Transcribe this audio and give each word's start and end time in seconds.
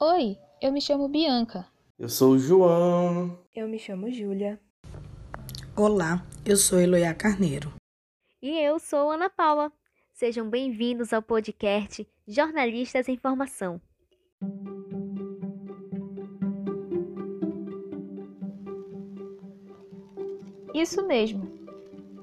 Oi, 0.00 0.36
eu 0.60 0.72
me 0.72 0.80
chamo 0.80 1.08
Bianca. 1.08 1.66
Eu 1.96 2.08
sou 2.08 2.32
o 2.32 2.38
João. 2.38 3.38
Eu 3.54 3.68
me 3.68 3.78
chamo 3.78 4.10
Júlia. 4.10 4.60
Olá, 5.76 6.26
eu 6.44 6.56
sou 6.56 6.80
Eloia 6.80 7.14
Carneiro. 7.14 7.72
E 8.42 8.58
eu 8.58 8.80
sou 8.80 9.12
Ana 9.12 9.30
Paula. 9.30 9.72
Sejam 10.12 10.50
bem-vindos 10.50 11.12
ao 11.12 11.22
podcast 11.22 12.06
Jornalistas 12.26 13.08
em 13.08 13.16
Formação. 13.16 13.80
Isso 20.74 21.06
mesmo. 21.06 21.48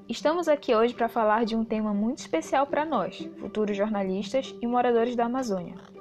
Estamos 0.08 0.46
aqui 0.46 0.74
hoje 0.74 0.92
para 0.92 1.08
falar 1.08 1.46
de 1.46 1.56
um 1.56 1.64
tema 1.64 1.94
muito 1.94 2.18
especial 2.18 2.66
para 2.66 2.84
nós, 2.84 3.16
futuros 3.40 3.74
jornalistas 3.74 4.54
e 4.60 4.66
moradores 4.66 5.16
da 5.16 5.24
Amazônia. 5.24 5.91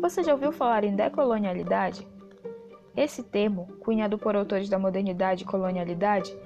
Você 0.00 0.22
já 0.22 0.32
ouviu 0.32 0.52
falar 0.52 0.84
em 0.84 0.94
decolonialidade? 0.94 2.06
Esse 2.96 3.22
termo, 3.22 3.66
cunhado 3.80 4.18
por 4.18 4.36
autores 4.36 4.68
da 4.68 4.78
modernidade 4.78 5.42
e 5.42 5.46
colonialidade, 5.46 6.36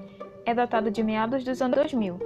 é 0.44 0.54
datado 0.54 0.90
de 0.90 1.02
meados 1.02 1.44
dos 1.44 1.60
anos 1.60 1.76
2000 1.76 2.18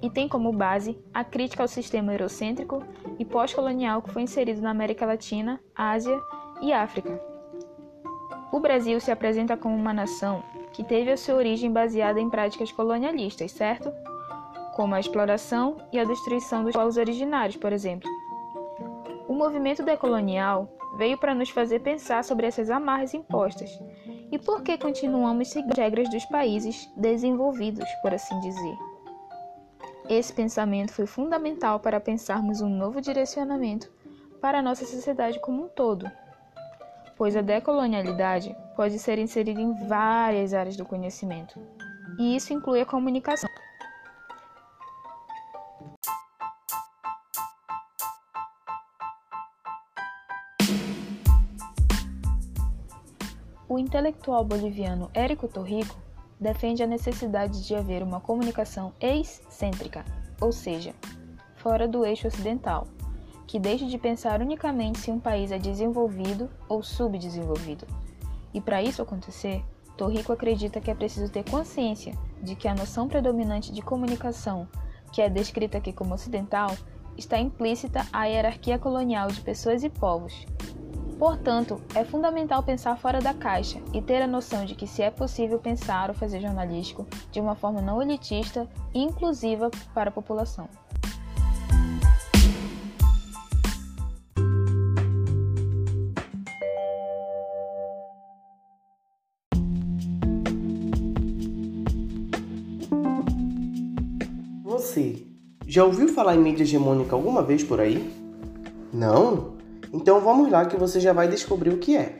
e 0.00 0.08
tem 0.08 0.28
como 0.28 0.52
base 0.52 0.96
a 1.12 1.24
crítica 1.24 1.62
ao 1.62 1.68
sistema 1.68 2.12
eurocêntrico 2.12 2.82
e 3.18 3.24
pós-colonial 3.24 4.02
que 4.02 4.12
foi 4.12 4.22
inserido 4.22 4.60
na 4.60 4.70
América 4.70 5.06
Latina, 5.06 5.60
Ásia 5.74 6.20
e 6.60 6.72
África. 6.72 7.20
O 8.52 8.60
Brasil 8.60 9.00
se 9.00 9.10
apresenta 9.10 9.56
como 9.56 9.74
uma 9.74 9.92
nação 9.92 10.42
que 10.72 10.84
teve 10.84 11.10
a 11.10 11.16
sua 11.16 11.34
origem 11.34 11.72
baseada 11.72 12.20
em 12.20 12.30
práticas 12.30 12.70
colonialistas, 12.70 13.50
certo? 13.52 13.92
Como 14.76 14.94
a 14.94 15.00
exploração 15.00 15.76
e 15.92 15.98
a 15.98 16.04
destruição 16.04 16.62
dos 16.62 16.72
povos 16.72 16.96
originários, 16.96 17.56
por 17.56 17.72
exemplo. 17.72 18.08
Movimento 19.38 19.84
decolonial 19.84 20.68
veio 20.96 21.16
para 21.16 21.32
nos 21.32 21.48
fazer 21.48 21.78
pensar 21.78 22.24
sobre 22.24 22.44
essas 22.44 22.70
amarras 22.70 23.14
impostas 23.14 23.70
e 24.32 24.36
por 24.36 24.62
que 24.62 24.76
continuamos 24.76 25.50
seguindo 25.50 25.70
as 25.70 25.78
regras 25.78 26.10
dos 26.10 26.24
países 26.24 26.90
desenvolvidos, 26.96 27.88
por 28.02 28.12
assim 28.12 28.36
dizer. 28.40 28.76
Esse 30.08 30.32
pensamento 30.32 30.92
foi 30.92 31.06
fundamental 31.06 31.78
para 31.78 32.00
pensarmos 32.00 32.60
um 32.60 32.68
novo 32.68 33.00
direcionamento 33.00 33.88
para 34.40 34.58
a 34.58 34.62
nossa 34.62 34.84
sociedade 34.84 35.38
como 35.38 35.66
um 35.66 35.68
todo, 35.68 36.10
pois 37.16 37.36
a 37.36 37.40
decolonialidade 37.40 38.56
pode 38.74 38.98
ser 38.98 39.20
inserida 39.20 39.60
em 39.60 39.86
várias 39.86 40.52
áreas 40.52 40.76
do 40.76 40.84
conhecimento, 40.84 41.60
e 42.18 42.34
isso 42.34 42.52
inclui 42.52 42.80
a 42.80 42.86
comunicação. 42.86 43.47
O 53.68 53.78
intelectual 53.78 54.42
boliviano 54.44 55.10
Érico 55.12 55.46
Torrico 55.46 55.94
defende 56.40 56.82
a 56.82 56.86
necessidade 56.86 57.66
de 57.66 57.74
haver 57.74 58.02
uma 58.02 58.18
comunicação 58.18 58.94
excêntrica, 58.98 60.06
ou 60.40 60.50
seja, 60.52 60.94
fora 61.56 61.86
do 61.86 62.06
eixo 62.06 62.26
ocidental, 62.26 62.86
que 63.46 63.58
deixe 63.58 63.84
de 63.84 63.98
pensar 63.98 64.40
unicamente 64.40 65.00
se 65.00 65.10
um 65.10 65.20
país 65.20 65.52
é 65.52 65.58
desenvolvido 65.58 66.48
ou 66.66 66.82
subdesenvolvido. 66.82 67.86
E 68.54 68.60
para 68.60 68.82
isso 68.82 69.02
acontecer, 69.02 69.62
Torrico 69.98 70.32
acredita 70.32 70.80
que 70.80 70.90
é 70.90 70.94
preciso 70.94 71.30
ter 71.30 71.44
consciência 71.50 72.16
de 72.42 72.54
que 72.54 72.68
a 72.68 72.74
noção 72.74 73.06
predominante 73.06 73.70
de 73.70 73.82
comunicação, 73.82 74.66
que 75.12 75.20
é 75.20 75.28
descrita 75.28 75.76
aqui 75.76 75.92
como 75.92 76.14
ocidental, 76.14 76.74
está 77.18 77.38
implícita 77.38 78.06
à 78.14 78.24
hierarquia 78.24 78.78
colonial 78.78 79.28
de 79.28 79.42
pessoas 79.42 79.84
e 79.84 79.90
povos, 79.90 80.46
Portanto, 81.18 81.80
é 81.96 82.04
fundamental 82.04 82.62
pensar 82.62 82.96
fora 82.96 83.18
da 83.20 83.34
caixa 83.34 83.80
e 83.92 84.00
ter 84.00 84.22
a 84.22 84.26
noção 84.26 84.64
de 84.64 84.76
que 84.76 84.86
se 84.86 85.02
é 85.02 85.10
possível 85.10 85.58
pensar 85.58 86.10
ou 86.10 86.14
fazer 86.14 86.40
jornalístico 86.40 87.04
de 87.32 87.40
uma 87.40 87.56
forma 87.56 87.82
não 87.82 88.00
elitista 88.00 88.68
e 88.94 89.02
inclusiva 89.02 89.68
para 89.92 90.10
a 90.10 90.12
população. 90.12 90.68
Você 104.62 105.26
já 105.66 105.84
ouviu 105.84 106.06
falar 106.08 106.36
em 106.36 106.38
mídia 106.38 106.62
hegemônica 106.62 107.16
alguma 107.16 107.42
vez 107.42 107.64
por 107.64 107.80
aí? 107.80 108.08
Não? 108.92 109.57
Então 109.92 110.20
vamos 110.20 110.50
lá 110.50 110.66
que 110.66 110.76
você 110.76 111.00
já 111.00 111.12
vai 111.12 111.28
descobrir 111.28 111.70
o 111.70 111.78
que 111.78 111.96
é. 111.96 112.18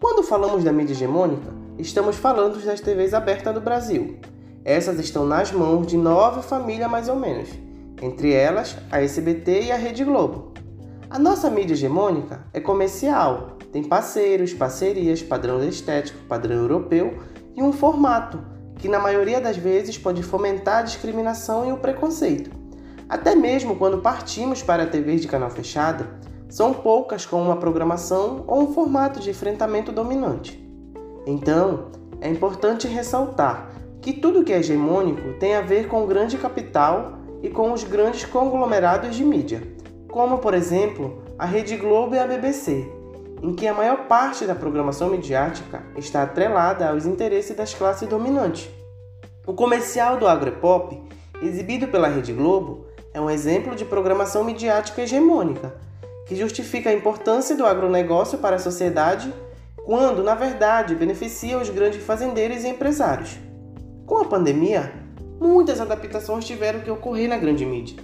Quando 0.00 0.22
falamos 0.22 0.62
da 0.62 0.72
mídia 0.72 0.92
hegemônica, 0.92 1.52
estamos 1.76 2.16
falando 2.16 2.64
das 2.64 2.80
TVs 2.80 3.12
abertas 3.12 3.52
do 3.52 3.60
Brasil. 3.60 4.18
Essas 4.64 4.98
estão 5.00 5.26
nas 5.26 5.50
mãos 5.50 5.86
de 5.86 5.96
nove 5.96 6.42
famílias 6.42 6.90
mais 6.90 7.08
ou 7.08 7.16
menos, 7.16 7.48
entre 8.00 8.32
elas 8.32 8.76
a 8.90 9.02
SBT 9.02 9.62
e 9.62 9.72
a 9.72 9.76
Rede 9.76 10.04
Globo. 10.04 10.52
A 11.10 11.18
nossa 11.18 11.50
mídia 11.50 11.74
hegemônica 11.74 12.44
é 12.52 12.60
comercial, 12.60 13.56
tem 13.72 13.82
parceiros, 13.82 14.54
parcerias, 14.54 15.22
padrão 15.22 15.62
estético, 15.64 16.18
padrão 16.28 16.56
europeu 16.56 17.18
e 17.56 17.62
um 17.62 17.72
formato 17.72 18.40
que 18.76 18.88
na 18.88 19.00
maioria 19.00 19.40
das 19.40 19.56
vezes 19.56 19.98
pode 19.98 20.22
fomentar 20.22 20.78
a 20.78 20.82
discriminação 20.82 21.68
e 21.68 21.72
o 21.72 21.78
preconceito. 21.78 22.50
Até 23.08 23.34
mesmo 23.34 23.76
quando 23.76 23.98
partimos 23.98 24.62
para 24.62 24.84
a 24.84 24.86
TV 24.86 25.16
de 25.16 25.26
canal 25.26 25.50
fechado, 25.50 26.06
são 26.48 26.72
poucas 26.72 27.26
com 27.26 27.40
uma 27.42 27.56
programação 27.56 28.44
ou 28.46 28.62
um 28.62 28.72
formato 28.72 29.20
de 29.20 29.30
enfrentamento 29.30 29.92
dominante. 29.92 30.58
Então, 31.26 31.88
é 32.20 32.28
importante 32.28 32.88
ressaltar 32.88 33.70
que 34.00 34.12
tudo 34.12 34.42
que 34.42 34.52
é 34.52 34.58
hegemônico 34.58 35.34
tem 35.38 35.54
a 35.54 35.60
ver 35.60 35.88
com 35.88 36.02
o 36.02 36.06
grande 36.06 36.38
capital 36.38 37.18
e 37.42 37.48
com 37.48 37.72
os 37.72 37.84
grandes 37.84 38.24
conglomerados 38.24 39.14
de 39.14 39.24
mídia, 39.24 39.62
como 40.08 40.38
por 40.38 40.54
exemplo 40.54 41.22
a 41.38 41.44
Rede 41.44 41.76
Globo 41.76 42.14
e 42.14 42.18
a 42.18 42.26
BBC, 42.26 42.90
em 43.42 43.54
que 43.54 43.66
a 43.66 43.74
maior 43.74 44.08
parte 44.08 44.46
da 44.46 44.54
programação 44.54 45.10
midiática 45.10 45.82
está 45.96 46.22
atrelada 46.22 46.88
aos 46.88 47.06
interesses 47.06 47.56
das 47.56 47.74
classes 47.74 48.08
dominantes. 48.08 48.68
O 49.46 49.52
comercial 49.52 50.16
do 50.16 50.26
Agropop, 50.26 51.00
exibido 51.40 51.88
pela 51.88 52.08
Rede 52.08 52.32
Globo, 52.32 52.86
é 53.14 53.20
um 53.20 53.30
exemplo 53.30 53.76
de 53.76 53.84
programação 53.84 54.42
midiática 54.44 55.02
hegemônica 55.02 55.87
que 56.28 56.36
justifica 56.36 56.90
a 56.90 56.92
importância 56.92 57.56
do 57.56 57.64
agronegócio 57.64 58.38
para 58.38 58.56
a 58.56 58.60
sociedade, 58.60 59.32
quando, 59.86 60.22
na 60.22 60.34
verdade, 60.34 60.94
beneficia 60.94 61.58
os 61.58 61.70
grandes 61.70 62.04
fazendeiros 62.04 62.64
e 62.64 62.68
empresários. 62.68 63.38
Com 64.04 64.18
a 64.18 64.26
pandemia, 64.26 64.92
muitas 65.40 65.80
adaptações 65.80 66.44
tiveram 66.44 66.80
que 66.80 66.90
ocorrer 66.90 67.30
na 67.30 67.38
grande 67.38 67.64
mídia, 67.64 67.96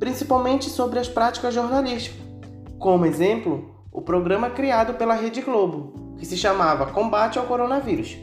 principalmente 0.00 0.70
sobre 0.70 0.98
as 0.98 1.08
práticas 1.08 1.52
jornalísticas. 1.52 2.18
Como 2.78 3.04
exemplo, 3.04 3.68
o 3.92 4.00
programa 4.00 4.48
criado 4.48 4.94
pela 4.94 5.14
Rede 5.14 5.42
Globo, 5.42 6.16
que 6.18 6.24
se 6.24 6.38
chamava 6.38 6.86
Combate 6.86 7.38
ao 7.38 7.44
Coronavírus, 7.44 8.16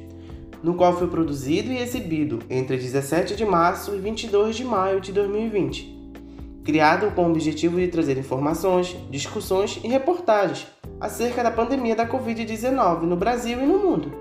no 0.63 0.73
qual 0.73 0.97
foi 0.97 1.07
produzido 1.07 1.71
e 1.71 1.77
exibido 1.77 2.39
entre 2.49 2.77
17 2.77 3.35
de 3.35 3.45
março 3.45 3.93
e 3.93 3.99
22 3.99 4.55
de 4.55 4.65
maio 4.65 4.99
de 4.99 5.11
2020 5.11 5.94
criado 6.65 7.11
com 7.11 7.27
o 7.27 7.31
objetivo 7.31 7.79
de 7.79 7.87
trazer 7.87 8.17
informações, 8.17 8.97
discussões 9.11 9.79
e 9.83 9.87
reportagens 9.87 10.67
acerca 10.99 11.43
da 11.43 11.51
pandemia 11.51 11.95
da 11.95 12.07
Covid-19 12.07 13.03
no 13.03 13.15
Brasil 13.15 13.61
e 13.61 13.65
no 13.65 13.77
mundo. 13.77 14.11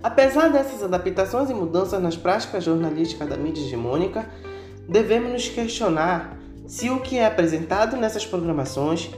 Apesar 0.00 0.48
dessas 0.48 0.82
adaptações 0.82 1.50
e 1.50 1.54
mudanças 1.54 2.00
nas 2.00 2.16
práticas 2.16 2.62
jornalísticas 2.62 3.28
da 3.28 3.36
mídia 3.36 3.62
hegemônica, 3.62 4.24
devemos 4.88 5.32
nos 5.32 5.48
questionar 5.48 6.38
se 6.66 6.90
o 6.90 7.00
que 7.00 7.18
é 7.18 7.26
apresentado 7.26 7.96
nessas 7.96 8.24
programações 8.24 9.10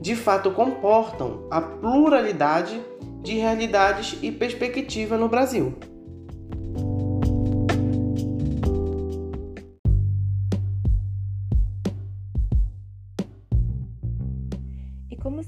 de 0.00 0.16
fato 0.16 0.50
comportam 0.50 1.46
a 1.50 1.60
pluralidade 1.60 2.80
de 3.22 3.34
realidades 3.36 4.18
e 4.20 4.32
perspectiva 4.32 5.16
no 5.16 5.28
Brasil. 5.28 5.74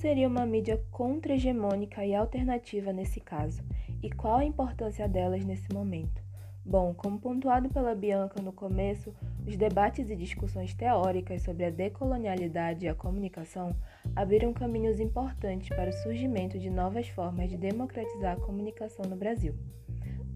Seria 0.07 0.29
uma 0.29 0.47
mídia 0.47 0.81
contra-hegemônica 0.93 2.07
e 2.07 2.15
alternativa 2.15 2.93
nesse 2.93 3.19
caso? 3.19 3.61
E 4.01 4.09
qual 4.09 4.37
a 4.37 4.45
importância 4.45 5.09
delas 5.09 5.45
nesse 5.45 5.69
momento? 5.75 6.23
Bom, 6.65 6.95
como 6.95 7.19
pontuado 7.19 7.69
pela 7.71 7.93
Bianca 7.93 8.41
no 8.41 8.53
começo, 8.53 9.13
os 9.45 9.57
debates 9.57 10.09
e 10.09 10.15
discussões 10.15 10.73
teóricas 10.73 11.43
sobre 11.43 11.65
a 11.65 11.71
decolonialidade 11.71 12.85
e 12.85 12.89
a 12.89 12.95
comunicação 12.95 13.75
abriram 14.15 14.53
caminhos 14.53 15.01
importantes 15.01 15.71
para 15.71 15.91
o 15.91 15.95
surgimento 16.05 16.57
de 16.57 16.71
novas 16.71 17.09
formas 17.09 17.51
de 17.51 17.57
democratizar 17.57 18.37
a 18.37 18.41
comunicação 18.41 19.07
no 19.07 19.17
Brasil. 19.17 19.57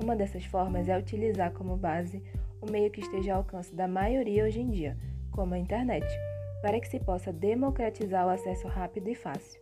Uma 0.02 0.16
dessas 0.16 0.44
formas 0.44 0.88
é 0.88 0.98
utilizar 0.98 1.52
como 1.52 1.76
base 1.76 2.20
o 2.60 2.68
meio 2.68 2.90
que 2.90 3.02
esteja 3.02 3.34
ao 3.34 3.38
alcance 3.38 3.72
da 3.72 3.86
maioria 3.86 4.44
hoje 4.44 4.60
em 4.60 4.68
dia, 4.68 4.98
como 5.30 5.54
a 5.54 5.58
internet 5.60 6.04
para 6.62 6.80
que 6.80 6.88
se 6.88 7.00
possa 7.00 7.32
democratizar 7.32 8.26
o 8.26 8.30
acesso 8.30 8.68
rápido 8.68 9.08
e 9.08 9.14
fácil. 9.14 9.60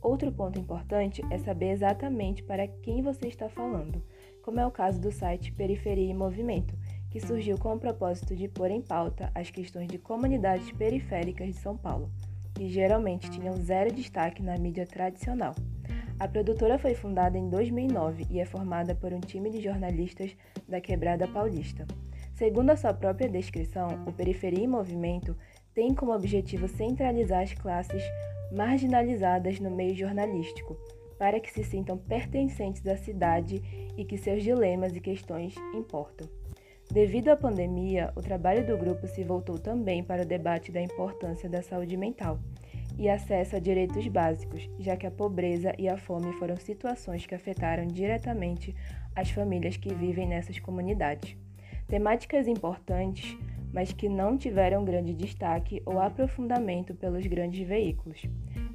Outro 0.00 0.30
ponto 0.30 0.58
importante 0.58 1.22
é 1.30 1.38
saber 1.38 1.70
exatamente 1.70 2.42
para 2.42 2.68
quem 2.68 3.02
você 3.02 3.26
está 3.26 3.48
falando, 3.48 4.02
como 4.42 4.60
é 4.60 4.66
o 4.66 4.70
caso 4.70 5.00
do 5.00 5.10
site 5.10 5.52
Periferia 5.52 6.10
e 6.10 6.14
Movimento, 6.14 6.74
que 7.10 7.20
surgiu 7.20 7.58
com 7.58 7.74
o 7.74 7.78
propósito 7.78 8.36
de 8.36 8.48
pôr 8.48 8.70
em 8.70 8.80
pauta 8.80 9.30
as 9.34 9.50
questões 9.50 9.88
de 9.88 9.98
comunidades 9.98 10.70
periféricas 10.72 11.48
de 11.48 11.54
São 11.54 11.76
Paulo, 11.76 12.10
que 12.54 12.68
geralmente 12.68 13.30
tinham 13.30 13.56
zero 13.56 13.92
destaque 13.92 14.42
na 14.42 14.56
mídia 14.56 14.86
tradicional. 14.86 15.54
A 16.18 16.26
produtora 16.26 16.78
foi 16.78 16.94
fundada 16.94 17.38
em 17.38 17.48
2009 17.48 18.26
e 18.30 18.40
é 18.40 18.44
formada 18.44 18.94
por 18.94 19.12
um 19.12 19.20
time 19.20 19.50
de 19.50 19.60
jornalistas 19.60 20.36
da 20.68 20.80
Quebrada 20.80 21.28
Paulista. 21.28 21.86
Segundo 22.38 22.70
a 22.70 22.76
sua 22.76 22.94
própria 22.94 23.28
descrição, 23.28 23.88
o 24.06 24.12
Periferia 24.12 24.62
em 24.62 24.68
Movimento 24.68 25.36
tem 25.74 25.92
como 25.92 26.14
objetivo 26.14 26.68
centralizar 26.68 27.42
as 27.42 27.52
classes 27.52 28.00
marginalizadas 28.52 29.58
no 29.58 29.72
meio 29.72 29.96
jornalístico, 29.96 30.76
para 31.18 31.40
que 31.40 31.50
se 31.50 31.64
sintam 31.64 31.98
pertencentes 31.98 32.86
à 32.86 32.96
cidade 32.96 33.60
e 33.96 34.04
que 34.04 34.16
seus 34.16 34.44
dilemas 34.44 34.94
e 34.94 35.00
questões 35.00 35.56
importam. 35.74 36.28
Devido 36.92 37.30
à 37.30 37.36
pandemia, 37.36 38.12
o 38.14 38.20
trabalho 38.20 38.64
do 38.64 38.78
grupo 38.78 39.08
se 39.08 39.24
voltou 39.24 39.58
também 39.58 40.04
para 40.04 40.22
o 40.22 40.26
debate 40.26 40.70
da 40.70 40.80
importância 40.80 41.48
da 41.48 41.60
saúde 41.60 41.96
mental 41.96 42.38
e 42.96 43.08
acesso 43.08 43.56
a 43.56 43.58
direitos 43.58 44.06
básicos, 44.06 44.70
já 44.78 44.96
que 44.96 45.08
a 45.08 45.10
pobreza 45.10 45.74
e 45.76 45.88
a 45.88 45.96
fome 45.96 46.32
foram 46.34 46.56
situações 46.56 47.26
que 47.26 47.34
afetaram 47.34 47.88
diretamente 47.88 48.76
as 49.16 49.28
famílias 49.28 49.76
que 49.76 49.92
vivem 49.92 50.28
nessas 50.28 50.60
comunidades. 50.60 51.36
Temáticas 51.88 52.46
importantes, 52.46 53.36
mas 53.72 53.92
que 53.92 54.08
não 54.08 54.36
tiveram 54.36 54.84
grande 54.84 55.14
destaque 55.14 55.82
ou 55.86 55.98
aprofundamento 55.98 56.94
pelos 56.94 57.26
grandes 57.26 57.66
veículos. 57.66 58.22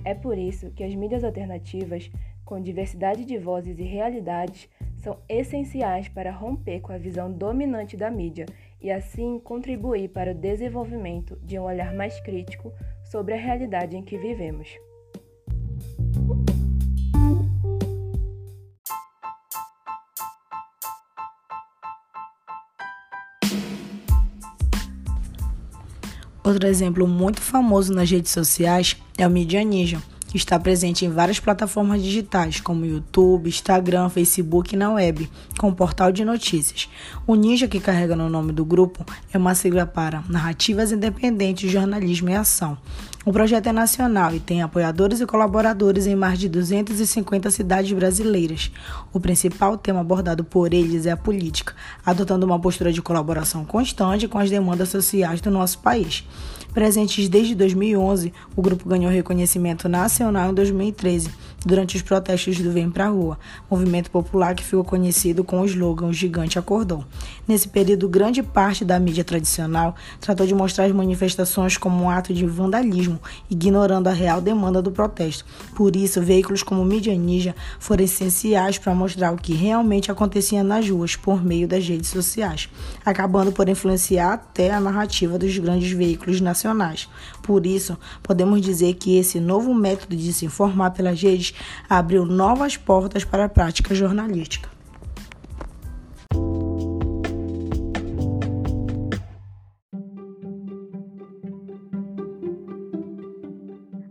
É 0.03 0.13
por 0.13 0.37
isso 0.37 0.71
que 0.71 0.83
as 0.83 0.93
mídias 0.95 1.23
alternativas, 1.23 2.09
com 2.43 2.59
diversidade 2.59 3.23
de 3.23 3.37
vozes 3.37 3.79
e 3.79 3.83
realidades, 3.83 4.67
são 4.97 5.19
essenciais 5.29 6.07
para 6.07 6.31
romper 6.31 6.81
com 6.81 6.91
a 6.91 6.97
visão 6.97 7.31
dominante 7.31 7.95
da 7.95 8.09
mídia 8.09 8.45
e 8.81 8.91
assim 8.91 9.39
contribuir 9.39 10.09
para 10.09 10.31
o 10.31 10.35
desenvolvimento 10.35 11.39
de 11.43 11.59
um 11.59 11.63
olhar 11.63 11.93
mais 11.93 12.19
crítico 12.19 12.73
sobre 13.03 13.35
a 13.35 13.37
realidade 13.37 13.95
em 13.95 14.03
que 14.03 14.17
vivemos. 14.17 14.69
Outro 26.43 26.67
exemplo 26.67 27.07
muito 27.07 27.41
famoso 27.41 27.93
nas 27.93 28.11
redes 28.11 28.31
sociais 28.31 28.97
é 29.17 29.25
o 29.25 29.29
Media 29.29 29.63
Ninja, 29.63 29.97
que 29.97 30.12
está 30.33 30.59
presente 30.59 31.05
em 31.05 31.09
várias 31.09 31.39
plataformas 31.39 32.01
digitais, 32.01 32.59
como 32.59 32.85
YouTube, 32.85 33.49
Instagram, 33.49 34.09
Facebook 34.09 34.73
e 34.73 34.77
na 34.77 34.91
web, 34.91 35.29
com 35.57 35.73
portal 35.73 36.11
de 36.11 36.25
notícias. 36.25 36.89
O 37.27 37.35
Ninja, 37.35 37.67
que 37.67 37.79
carrega 37.79 38.15
no 38.15 38.29
nome 38.29 38.51
do 38.51 38.65
grupo, 38.65 39.05
é 39.31 39.37
uma 39.37 39.55
sigla 39.55 39.85
para 39.85 40.23
Narrativas 40.27 40.91
Independentes 40.91 41.67
de 41.67 41.69
Jornalismo 41.69 42.29
e 42.29 42.35
Ação. 42.35 42.77
O 43.25 43.31
projeto 43.31 43.67
é 43.67 43.71
nacional 43.71 44.35
e 44.35 44.39
tem 44.39 44.61
apoiadores 44.61 45.21
e 45.21 45.25
colaboradores 45.25 46.07
em 46.07 46.15
mais 46.15 46.37
de 46.37 46.49
250 46.49 47.49
cidades 47.51 47.93
brasileiras. 47.93 48.69
O 49.13 49.19
principal 49.19 49.77
tema 49.77 50.01
abordado 50.01 50.43
por 50.43 50.73
eles 50.73 51.05
é 51.05 51.11
a 51.11 51.17
política, 51.17 51.73
adotando 52.05 52.45
uma 52.45 52.59
postura 52.59 52.91
de 52.91 53.01
colaboração 53.01 53.63
constante 53.63 54.27
com 54.27 54.37
as 54.37 54.49
demandas 54.49 54.89
sociais 54.89 55.39
do 55.39 55.49
nosso 55.49 55.79
país. 55.79 56.27
Presentes 56.73 57.29
desde 57.29 57.53
2011, 57.53 58.33
o 58.55 58.61
grupo 58.61 58.89
ganhou 58.89 59.11
reconhecimento 59.11 59.87
nacional 59.87 60.22
em 60.31 60.53
2013, 60.53 61.29
durante 61.65 61.95
os 61.95 62.01
protestos 62.01 62.59
do 62.59 62.71
Vem 62.71 62.89
Pra 62.89 63.07
Rua, 63.07 63.37
movimento 63.69 64.11
popular 64.11 64.53
que 64.55 64.63
ficou 64.63 64.83
conhecido 64.83 65.43
com 65.43 65.61
o 65.61 65.65
slogan 65.65 66.07
O 66.07 66.13
Gigante 66.13 66.59
Acordou. 66.59 67.05
Nesse 67.47 67.67
período, 67.67 68.09
grande 68.09 68.43
parte 68.43 68.83
da 68.83 68.99
mídia 68.99 69.23
tradicional 69.23 69.95
tratou 70.19 70.45
de 70.45 70.53
mostrar 70.53 70.85
as 70.85 70.91
manifestações 70.91 71.77
como 71.77 72.03
um 72.03 72.09
ato 72.09 72.33
de 72.33 72.45
vandalismo, 72.45 73.19
ignorando 73.49 74.07
a 74.07 74.13
real 74.13 74.41
demanda 74.41 74.81
do 74.81 74.91
protesto. 74.91 75.45
Por 75.75 75.95
isso, 75.95 76.21
veículos 76.21 76.63
como 76.63 76.83
Mídia 76.83 77.15
Ninja 77.15 77.55
foram 77.79 78.03
essenciais 78.03 78.77
para 78.77 78.93
mostrar 78.93 79.31
o 79.31 79.37
que 79.37 79.53
realmente 79.53 80.11
acontecia 80.11 80.63
nas 80.63 80.89
ruas 80.89 81.15
por 81.15 81.43
meio 81.43 81.67
das 81.67 81.87
redes 81.87 82.09
sociais, 82.09 82.69
acabando 83.05 83.51
por 83.51 83.69
influenciar 83.69 84.33
até 84.33 84.71
a 84.71 84.79
narrativa 84.79 85.37
dos 85.37 85.57
grandes 85.57 85.91
veículos 85.91 86.41
nacionais. 86.41 87.09
Por 87.41 87.65
isso, 87.65 87.97
podemos 88.21 88.61
dizer 88.61 88.93
que 88.95 89.17
esse 89.17 89.39
novo 89.39 89.73
método 89.73 90.15
de 90.15 90.33
se 90.33 90.45
informar 90.45 90.91
pelas 90.91 91.21
redes 91.21 91.52
abriu 91.89 92.25
novas 92.25 92.77
portas 92.77 93.23
para 93.23 93.45
a 93.45 93.49
prática 93.49 93.93
jornalística. 93.93 94.69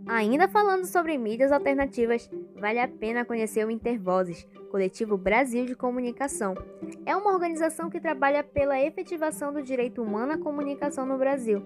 Ainda 0.07 0.47
falando 0.47 0.85
sobre 0.85 1.19
mídias 1.19 1.51
alternativas, 1.51 2.31
vale 2.55 2.79
a 2.79 2.87
pena 2.87 3.25
conhecer 3.25 3.67
o 3.67 3.71
Intervozes, 3.71 4.47
Coletivo 4.71 5.17
Brasil 5.17 5.67
de 5.67 5.75
Comunicação. 5.75 6.55
É 7.05 7.17
uma 7.17 7.33
organização 7.33 7.91
que 7.91 8.01
trabalha 8.01 8.45
pela 8.45 8.81
efetivação 8.81 9.53
do 9.53 9.63
direito 9.63 10.01
humano 10.01 10.33
à 10.33 10.39
comunicação 10.39 11.05
no 11.05 11.19
Brasil 11.19 11.63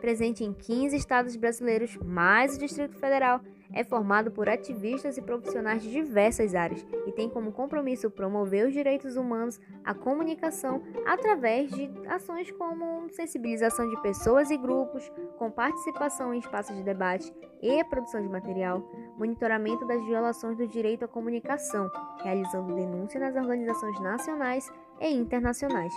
presente 0.00 0.42
em 0.42 0.52
15 0.52 0.96
estados 0.96 1.36
brasileiros, 1.36 1.96
mais 2.04 2.56
o 2.56 2.58
Distrito 2.58 2.96
Federal, 2.96 3.40
é 3.72 3.84
formado 3.84 4.30
por 4.30 4.48
ativistas 4.48 5.16
e 5.16 5.22
profissionais 5.22 5.82
de 5.82 5.90
diversas 5.90 6.54
áreas 6.54 6.84
e 7.06 7.12
tem 7.12 7.28
como 7.28 7.52
compromisso 7.52 8.10
promover 8.10 8.66
os 8.66 8.72
direitos 8.72 9.16
humanos, 9.16 9.60
a 9.84 9.94
comunicação 9.94 10.82
através 11.06 11.70
de 11.70 11.90
ações 12.08 12.50
como 12.52 13.08
sensibilização 13.10 13.88
de 13.88 14.00
pessoas 14.02 14.50
e 14.50 14.56
grupos, 14.56 15.10
com 15.38 15.50
participação 15.50 16.34
em 16.34 16.38
espaços 16.38 16.76
de 16.76 16.82
debate 16.82 17.32
e 17.62 17.82
produção 17.84 18.22
de 18.22 18.28
material, 18.28 18.82
monitoramento 19.18 19.86
das 19.86 20.04
violações 20.04 20.56
do 20.56 20.66
direito 20.66 21.04
à 21.04 21.08
comunicação, 21.08 21.90
realizando 22.22 22.74
denúncia 22.74 23.20
nas 23.20 23.36
organizações 23.36 24.00
nacionais 24.00 24.70
e 25.00 25.12
internacionais. 25.12 25.92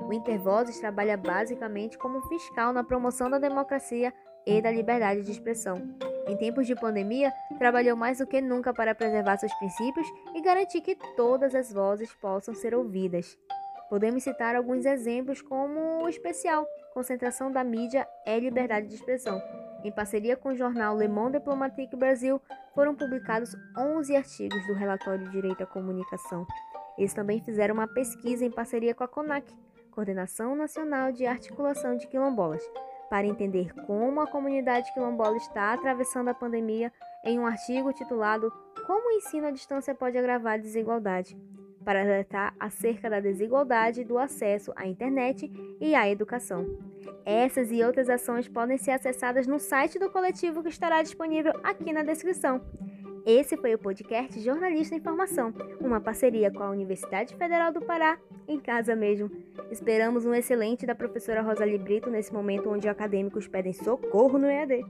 O 0.00 0.12
Intervozes 0.12 0.78
trabalha 0.78 1.16
basicamente 1.16 1.96
como 1.96 2.20
fiscal 2.22 2.72
na 2.72 2.84
promoção 2.84 3.30
da 3.30 3.38
democracia 3.38 4.12
e 4.46 4.60
da 4.60 4.70
liberdade 4.70 5.22
de 5.22 5.30
expressão. 5.32 6.15
Em 6.26 6.36
tempos 6.36 6.66
de 6.66 6.74
pandemia, 6.74 7.32
trabalhou 7.58 7.96
mais 7.96 8.18
do 8.18 8.26
que 8.26 8.40
nunca 8.40 8.74
para 8.74 8.94
preservar 8.94 9.36
seus 9.36 9.54
princípios 9.54 10.06
e 10.34 10.40
garantir 10.40 10.80
que 10.80 10.96
todas 11.16 11.54
as 11.54 11.72
vozes 11.72 12.12
possam 12.14 12.54
ser 12.54 12.74
ouvidas. 12.74 13.38
Podemos 13.88 14.24
citar 14.24 14.56
alguns 14.56 14.84
exemplos, 14.84 15.40
como 15.40 16.02
o 16.02 16.08
especial 16.08 16.66
Concentração 16.92 17.52
da 17.52 17.62
Mídia 17.62 18.08
é 18.24 18.38
Liberdade 18.40 18.88
de 18.88 18.94
Expressão. 18.94 19.40
Em 19.84 19.92
parceria 19.92 20.36
com 20.36 20.48
o 20.48 20.56
jornal 20.56 20.96
Le 20.96 21.06
Monde 21.06 21.38
Diplomatique 21.38 21.94
Brasil, 21.94 22.40
foram 22.74 22.96
publicados 22.96 23.54
11 23.78 24.16
artigos 24.16 24.66
do 24.66 24.72
relatório 24.72 25.30
Direito 25.30 25.62
à 25.62 25.66
Comunicação. 25.66 26.44
Eles 26.98 27.14
também 27.14 27.40
fizeram 27.40 27.74
uma 27.74 27.86
pesquisa 27.86 28.44
em 28.44 28.50
parceria 28.50 28.94
com 28.94 29.04
a 29.04 29.08
CONAC, 29.08 29.54
Coordenação 29.92 30.56
Nacional 30.56 31.12
de 31.12 31.24
Articulação 31.26 31.96
de 31.96 32.08
Quilombolas, 32.08 32.62
para 33.08 33.26
entender 33.26 33.72
como 33.86 34.20
a 34.20 34.26
comunidade 34.26 34.92
quilombola 34.92 35.36
está 35.36 35.72
atravessando 35.72 36.28
a 36.28 36.34
pandemia 36.34 36.92
em 37.24 37.38
um 37.38 37.46
artigo 37.46 37.92
titulado 37.92 38.52
Como 38.86 39.08
o 39.08 39.12
ensino 39.12 39.46
à 39.46 39.50
distância 39.50 39.94
pode 39.94 40.16
agravar 40.16 40.54
a 40.54 40.58
desigualdade, 40.58 41.36
para 41.86 42.00
alertar 42.00 42.52
acerca 42.58 43.08
da 43.08 43.20
desigualdade 43.20 44.02
do 44.02 44.18
acesso 44.18 44.72
à 44.74 44.88
internet 44.88 45.48
e 45.80 45.94
à 45.94 46.10
educação. 46.10 46.66
Essas 47.24 47.70
e 47.70 47.82
outras 47.84 48.08
ações 48.10 48.48
podem 48.48 48.76
ser 48.76 48.90
acessadas 48.90 49.46
no 49.46 49.60
site 49.60 49.96
do 49.96 50.10
coletivo 50.10 50.64
que 50.64 50.68
estará 50.68 51.00
disponível 51.00 51.52
aqui 51.62 51.92
na 51.92 52.02
descrição. 52.02 52.60
Esse 53.26 53.56
foi 53.56 53.74
o 53.74 53.78
podcast 53.78 54.40
Jornalista 54.40 54.94
em 54.94 54.98
Informação, 54.98 55.52
uma 55.80 56.00
parceria 56.00 56.48
com 56.48 56.62
a 56.62 56.70
Universidade 56.70 57.34
Federal 57.34 57.72
do 57.72 57.80
Pará, 57.80 58.20
em 58.46 58.60
casa 58.60 58.94
mesmo. 58.94 59.28
Esperamos 59.68 60.24
um 60.24 60.32
excelente 60.32 60.86
da 60.86 60.94
professora 60.94 61.42
Rosa 61.42 61.66
Brito 61.76 62.08
nesse 62.08 62.32
momento 62.32 62.70
onde 62.70 62.88
acadêmicos 62.88 63.48
pedem 63.48 63.72
socorro 63.72 64.38
no 64.38 64.46
EAD. 64.46 64.84